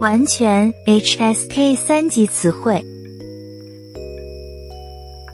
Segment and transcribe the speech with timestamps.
[0.00, 2.84] 完全 HSK 三级词汇。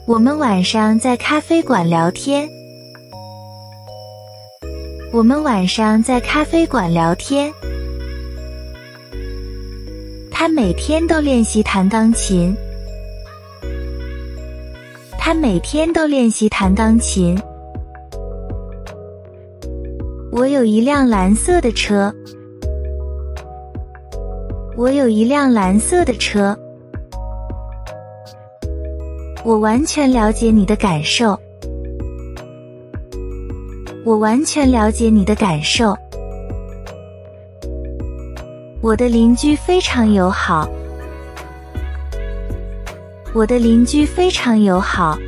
[0.05, 2.47] 我们晚上在咖啡馆聊天。
[5.11, 7.51] 我们晚上在咖啡馆聊天。
[10.29, 12.55] 他每天都练习弹钢琴。
[15.17, 17.37] 他每天都练习弹钢琴。
[20.31, 22.13] 我有一辆蓝色的车。
[24.77, 26.57] 我有一辆蓝色的车。
[29.43, 31.37] 我完全了解你的感受。
[34.05, 35.95] 我完全了解你的感受。
[38.81, 40.69] 我的邻居非常友好。
[43.33, 45.19] 我的邻居非常友好。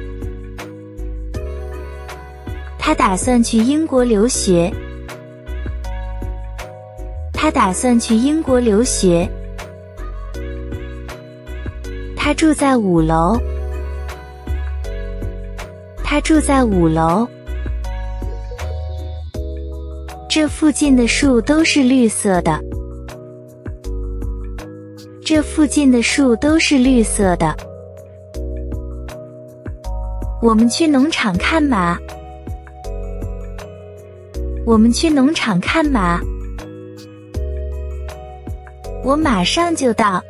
[2.80, 4.72] 他打算去英国留学。
[7.44, 9.30] 他打算去英国留学。
[12.16, 13.38] 他住在五楼。
[16.02, 17.28] 他住在五楼。
[20.30, 22.58] 这附近的树都是绿色的。
[25.22, 27.54] 这附近的树都是绿色的。
[30.42, 31.98] 我们去农场看马。
[34.66, 36.22] 我们去农场看马。
[39.04, 40.23] 我马上就到。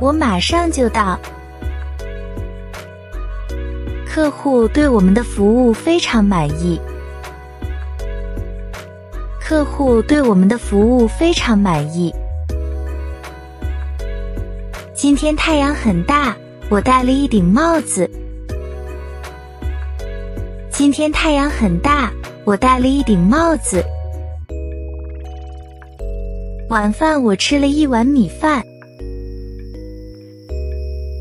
[0.00, 1.18] 我马上就到。
[4.04, 6.80] 客户对我们的服务非常满意。
[9.40, 12.12] 客户对我们的服务非常满意。
[14.92, 16.36] 今天太阳很大，
[16.68, 18.10] 我戴了一顶帽子。
[20.68, 22.10] 今天太阳很大，
[22.44, 23.84] 我戴了一顶帽子。
[26.70, 28.62] 晚饭我吃了一碗米饭。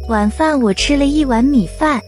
[0.09, 2.01] 晚饭我吃了一碗米饭。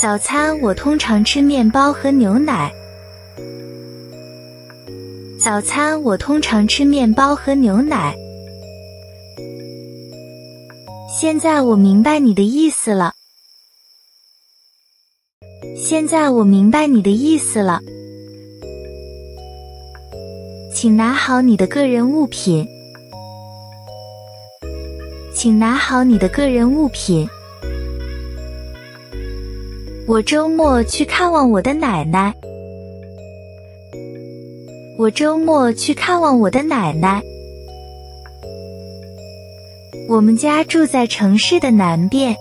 [0.00, 2.72] 早餐我通常吃面包和牛奶。
[5.38, 8.16] 早餐我通常吃面包和牛奶。
[11.20, 13.12] 现在我明白你的意思了。
[15.76, 17.78] 现在我明白你的意思了。
[20.78, 22.68] 请拿好你的个人物品。
[25.32, 27.26] 请拿好你的个人物品。
[30.06, 32.30] 我周末去看望我的奶奶。
[34.98, 37.22] 我周末去看望我的奶奶。
[40.10, 42.36] 我们家住在城市的南边。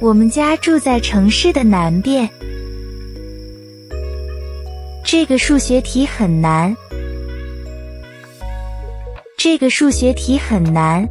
[0.00, 2.30] 我们家住在城市的南边。
[5.16, 6.76] 这个数学题很难。
[9.38, 11.08] 这个数学题很难。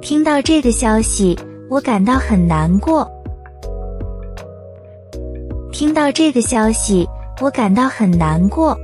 [0.00, 1.38] 听到这个消息，
[1.68, 3.06] 我感到很难过。
[5.70, 7.06] 听到这个消息，
[7.42, 8.74] 我感到很难过。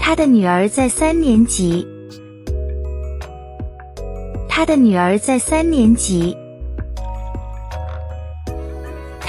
[0.00, 1.86] 他的女儿在三年级。
[4.48, 6.36] 他的女儿在三年级。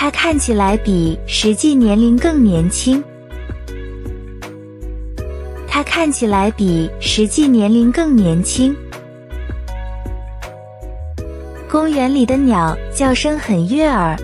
[0.02, 3.04] 他看起来比实际年龄更年轻。
[5.68, 8.76] 他看起来比实际年龄更年轻。
[11.70, 14.18] 公园里的鸟叫声很悦耳。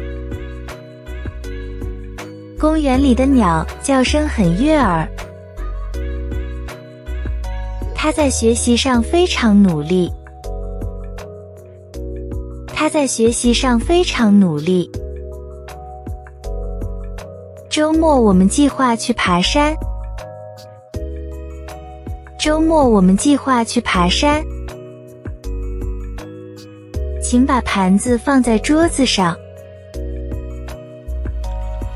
[2.59, 5.07] 公园里的鸟叫声很悦耳。
[7.93, 10.11] 他在学习上非常努力。
[12.65, 14.89] 他在学习上非常努力。
[17.77, 19.77] 周末我们计划去爬山。
[22.39, 24.43] 周末我们计划去爬山。
[27.21, 29.37] 请把盘子放在桌子上。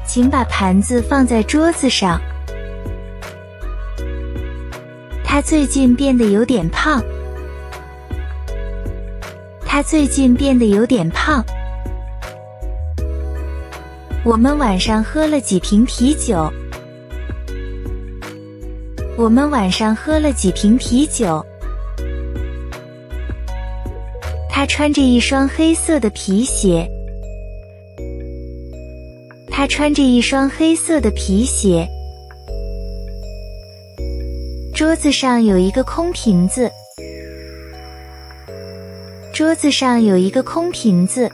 [0.05, 2.21] 请把盘子放在桌子上。
[5.23, 7.03] 他最近变得有点胖。
[9.65, 11.44] 他最近变得有点胖。
[14.23, 16.47] 我们晚上喝了几瓶啤酒。
[19.18, 21.44] 我们晚上喝了几瓶啤酒。
[24.47, 26.88] 他穿着一双黑色的皮鞋。
[29.50, 31.88] 他穿着一双黑色的皮鞋。
[34.75, 36.69] 桌子上有一个空瓶子。
[39.33, 41.27] 桌子上有一个空瓶子。